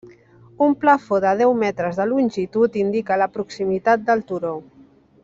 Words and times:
Un 0.67 0.71
plafó 0.85 1.19
de 1.25 1.33
deu 1.41 1.53
metres 1.65 1.99
de 2.01 2.07
longitud 2.13 2.79
indica 2.85 3.19
la 3.25 3.29
proximitat 3.37 4.09
del 4.09 4.25
turó. 4.33 4.57